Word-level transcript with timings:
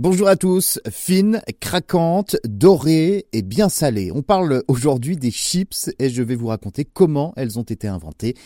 Bonjour 0.00 0.28
à 0.28 0.36
tous, 0.36 0.78
fine, 0.88 1.42
craquante, 1.58 2.36
dorée 2.44 3.26
et 3.32 3.42
bien 3.42 3.68
salée. 3.68 4.12
On 4.14 4.22
parle 4.22 4.62
aujourd'hui 4.68 5.16
des 5.16 5.32
chips 5.32 5.90
et 5.98 6.08
je 6.08 6.22
vais 6.22 6.36
vous 6.36 6.46
raconter 6.46 6.84
comment 6.84 7.32
elles 7.34 7.58
ont 7.58 7.64
été 7.64 7.88
inventées. 7.88 8.36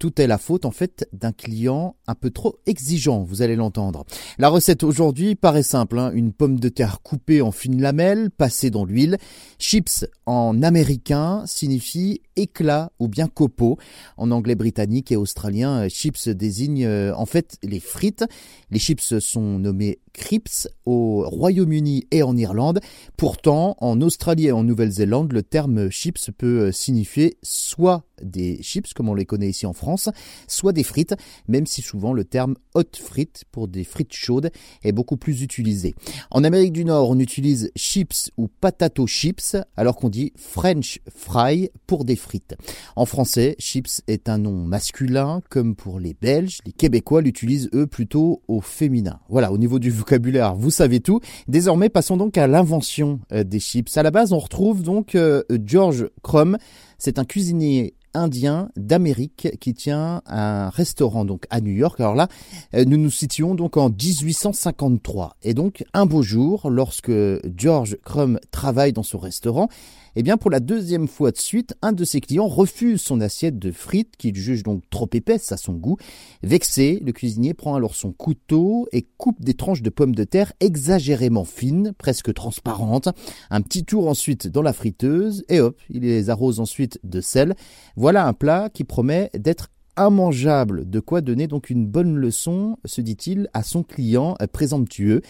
Tout 0.00 0.20
est 0.20 0.26
la 0.26 0.36
faute 0.36 0.64
en 0.64 0.72
fait 0.72 1.08
d'un 1.12 1.30
client 1.30 1.94
un 2.08 2.16
peu 2.16 2.30
trop 2.30 2.58
exigeant, 2.66 3.22
vous 3.22 3.40
allez 3.40 3.54
l'entendre. 3.54 4.04
La 4.36 4.48
recette 4.48 4.82
aujourd'hui 4.82 5.36
paraît 5.36 5.62
simple, 5.62 5.98
hein. 5.98 6.10
une 6.12 6.32
pomme 6.32 6.58
de 6.58 6.68
terre 6.68 7.00
coupée 7.02 7.40
en 7.40 7.52
fines 7.52 7.80
lamelles, 7.80 8.30
passée 8.30 8.70
dans 8.70 8.84
l'huile. 8.84 9.16
Chips 9.60 10.04
en 10.26 10.60
américain 10.60 11.44
signifie 11.46 12.20
éclat 12.34 12.90
ou 12.98 13.06
bien 13.06 13.28
copeaux. 13.28 13.78
En 14.16 14.32
anglais 14.32 14.56
britannique 14.56 15.12
et 15.12 15.16
australien, 15.16 15.88
chips 15.88 16.28
désigne 16.28 16.84
euh, 16.84 17.14
en 17.14 17.26
fait 17.26 17.56
les 17.62 17.80
frites. 17.80 18.24
Les 18.70 18.80
chips 18.80 19.18
sont 19.20 19.60
nommés 19.60 20.00
crips 20.12 20.68
au 20.90 21.28
Royaume-Uni 21.28 22.06
et 22.10 22.22
en 22.22 22.36
Irlande. 22.36 22.80
Pourtant, 23.16 23.76
en 23.80 24.00
Australie 24.00 24.48
et 24.48 24.52
en 24.52 24.64
Nouvelle-Zélande, 24.64 25.32
le 25.32 25.42
terme 25.42 25.90
chips 25.90 26.30
peut 26.36 26.66
euh, 26.68 26.72
signifier 26.72 27.38
soit 27.42 28.04
des 28.22 28.62
chips, 28.62 28.92
comme 28.94 29.08
on 29.08 29.14
les 29.14 29.26
connaît 29.26 29.50
ici 29.50 29.66
en 29.66 29.72
France, 29.72 30.08
soit 30.46 30.72
des 30.72 30.84
frites, 30.84 31.14
même 31.48 31.66
si 31.66 31.82
souvent 31.82 32.12
le 32.12 32.24
terme 32.24 32.54
hot 32.74 32.84
frites 32.94 33.44
pour 33.50 33.68
des 33.68 33.84
frites 33.84 34.14
chaudes 34.14 34.50
est 34.82 34.92
beaucoup 34.92 35.16
plus 35.16 35.42
utilisé. 35.42 35.94
En 36.30 36.44
Amérique 36.44 36.72
du 36.72 36.84
Nord, 36.84 37.10
on 37.10 37.18
utilise 37.18 37.70
chips 37.76 38.30
ou 38.36 38.48
patato 38.48 39.06
chips, 39.06 39.56
alors 39.76 39.96
qu'on 39.96 40.08
dit 40.08 40.32
French 40.36 41.00
fry 41.08 41.70
pour 41.86 42.04
des 42.04 42.16
frites. 42.16 42.54
En 42.96 43.06
français, 43.06 43.56
chips 43.58 44.02
est 44.06 44.28
un 44.28 44.38
nom 44.38 44.64
masculin, 44.64 45.42
comme 45.48 45.74
pour 45.74 46.00
les 46.00 46.14
Belges. 46.14 46.58
Les 46.66 46.72
Québécois 46.72 47.22
l'utilisent 47.22 47.70
eux 47.74 47.86
plutôt 47.86 48.42
au 48.48 48.60
féminin. 48.60 49.20
Voilà, 49.28 49.52
au 49.52 49.58
niveau 49.58 49.78
du 49.78 49.90
vocabulaire, 49.90 50.54
vous 50.54 50.70
savez 50.70 51.00
tout. 51.00 51.20
Désormais, 51.48 51.88
passons 51.88 52.16
donc 52.16 52.38
à 52.38 52.46
l'invention 52.46 53.20
euh, 53.32 53.44
des 53.44 53.60
chips. 53.60 53.96
À 53.96 54.02
la 54.02 54.10
base, 54.10 54.32
on 54.32 54.38
retrouve 54.38 54.82
donc 54.82 55.14
euh, 55.14 55.42
George 55.64 56.08
Crumb. 56.22 56.56
C'est 57.00 57.18
un 57.18 57.24
cuisinier 57.24 57.94
indien 58.12 58.68
d'Amérique 58.76 59.48
qui 59.58 59.72
tient 59.72 60.20
un 60.26 60.68
restaurant 60.68 61.24
donc 61.24 61.46
à 61.48 61.62
New 61.62 61.72
York. 61.72 61.98
Alors 61.98 62.14
là, 62.14 62.28
euh, 62.74 62.84
nous 62.84 62.98
nous 62.98 63.10
situons 63.10 63.54
donc 63.54 63.78
en 63.78 63.88
1853. 63.88 65.36
Et 65.42 65.54
donc 65.54 65.82
un 65.94 66.04
beau 66.04 66.22
jour, 66.22 66.68
lorsque 66.68 67.12
George 67.56 67.96
Crumb 68.04 68.38
travaille 68.50 68.92
dans 68.92 69.02
son 69.02 69.18
restaurant, 69.18 69.68
eh 70.16 70.22
bien 70.22 70.36
pour 70.36 70.50
la 70.50 70.60
deuxième 70.60 71.06
fois 71.06 71.30
de 71.30 71.38
suite, 71.38 71.74
un 71.82 71.92
de 71.92 72.04
ses 72.04 72.20
clients 72.20 72.48
refuse 72.48 73.00
son 73.00 73.20
assiette 73.20 73.58
de 73.58 73.70
frites 73.70 74.16
qu'il 74.16 74.34
juge 74.34 74.64
donc 74.64 74.82
trop 74.90 75.08
épaisse 75.12 75.52
à 75.52 75.56
son 75.56 75.74
goût. 75.74 75.98
Vexé, 76.42 77.00
le 77.04 77.12
cuisinier 77.12 77.54
prend 77.54 77.76
alors 77.76 77.94
son 77.94 78.12
couteau 78.12 78.88
et 78.92 79.06
coupe 79.18 79.40
des 79.40 79.54
tranches 79.54 79.82
de 79.82 79.90
pommes 79.90 80.14
de 80.14 80.24
terre 80.24 80.52
exagérément 80.58 81.44
fines, 81.44 81.92
presque 81.96 82.34
transparentes. 82.34 83.08
Un 83.50 83.60
petit 83.60 83.84
tour 83.84 84.08
ensuite 84.08 84.48
dans 84.48 84.62
la 84.62 84.72
friteuse 84.72 85.44
et 85.48 85.60
hop, 85.60 85.78
il 85.90 86.02
les 86.02 86.28
arrose 86.28 86.58
ensuite 86.58 86.89
de 87.04 87.20
sel. 87.20 87.54
Voilà 87.96 88.26
un 88.26 88.32
plat 88.32 88.70
qui 88.72 88.84
promet 88.84 89.30
d'être 89.34 89.68
immangeable, 89.98 90.88
de 90.88 91.00
quoi 91.00 91.20
donner 91.20 91.46
donc 91.46 91.70
une 91.70 91.86
bonne 91.86 92.16
leçon, 92.16 92.78
se 92.84 93.00
dit-il, 93.00 93.48
à 93.52 93.62
son 93.62 93.82
client 93.82 94.36
présomptueux. 94.52 95.22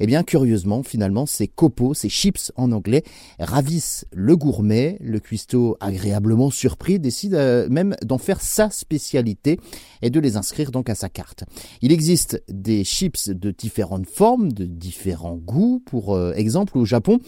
Eh 0.00 0.06
bien, 0.06 0.22
curieusement, 0.22 0.82
finalement, 0.82 1.26
ces 1.26 1.48
copeaux, 1.48 1.94
ces 1.94 2.08
chips 2.08 2.52
en 2.56 2.72
anglais, 2.72 3.04
ravissent 3.38 4.04
le 4.12 4.36
gourmet. 4.36 4.98
Le 5.00 5.20
cuistot, 5.20 5.76
agréablement 5.80 6.50
surpris, 6.50 6.98
décide 6.98 7.34
euh, 7.34 7.68
même 7.68 7.96
d'en 8.02 8.18
faire 8.18 8.40
sa 8.40 8.70
spécialité 8.70 9.58
et 10.02 10.10
de 10.10 10.20
les 10.20 10.36
inscrire 10.36 10.70
donc 10.70 10.90
à 10.90 10.94
sa 10.94 11.08
carte. 11.08 11.44
Il 11.82 11.92
existe 11.92 12.42
des 12.48 12.84
chips 12.84 13.30
de 13.30 13.50
différentes 13.50 14.06
formes, 14.06 14.52
de 14.52 14.64
différents 14.64 15.36
goûts. 15.36 15.82
Pour 15.86 16.14
euh, 16.14 16.32
exemple, 16.34 16.76
au 16.78 16.84
Japon, 16.84 17.18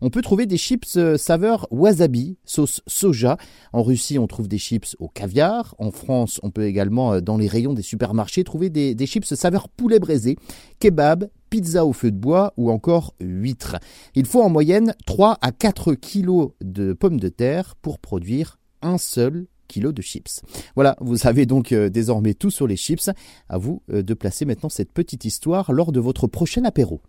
on 0.00 0.10
peut 0.10 0.22
trouver 0.22 0.46
des 0.46 0.58
chips 0.58 0.96
euh, 0.96 1.16
saveur 1.16 1.66
wasabi, 1.70 2.36
sauce 2.44 2.82
soja. 2.86 3.36
En 3.72 3.82
Russie, 3.82 4.18
on 4.18 4.26
trouve 4.26 4.48
des 4.48 4.58
chips 4.58 4.96
au 4.98 5.08
caviar. 5.08 5.74
En 5.78 5.90
France, 5.90 6.40
on 6.42 6.50
peut 6.50 6.66
également, 6.66 7.20
dans 7.20 7.36
les 7.36 7.48
rayons 7.48 7.74
des 7.74 7.82
supermarchés, 7.82 8.44
trouver 8.44 8.70
des, 8.70 8.94
des 8.94 9.06
chips 9.06 9.34
saveur 9.34 9.68
poulet 9.68 9.98
braisé, 9.98 10.36
kebab, 10.80 11.28
pizza 11.50 11.84
au 11.86 11.92
feu 11.92 12.10
de 12.10 12.16
bois 12.16 12.52
ou 12.56 12.70
encore 12.70 13.14
huîtres. 13.20 13.76
Il 14.14 14.26
faut 14.26 14.42
en 14.42 14.48
moyenne 14.48 14.94
3 15.06 15.38
à 15.40 15.52
4 15.52 15.94
kilos 15.94 16.50
de 16.60 16.92
pommes 16.92 17.20
de 17.20 17.28
terre 17.28 17.74
pour 17.76 17.98
produire 17.98 18.58
un 18.82 18.98
seul 18.98 19.46
kilo 19.68 19.92
de 19.92 20.02
chips. 20.02 20.42
Voilà, 20.74 20.96
vous 21.00 21.16
savez 21.16 21.46
donc 21.46 21.72
euh, 21.72 21.88
désormais 21.88 22.34
tout 22.34 22.50
sur 22.50 22.66
les 22.66 22.76
chips. 22.76 23.10
À 23.48 23.58
vous 23.58 23.82
euh, 23.92 24.02
de 24.02 24.14
placer 24.14 24.44
maintenant 24.44 24.68
cette 24.68 24.92
petite 24.92 25.24
histoire 25.24 25.72
lors 25.72 25.92
de 25.92 26.00
votre 26.00 26.26
prochain 26.26 26.64
apéro. 26.64 27.00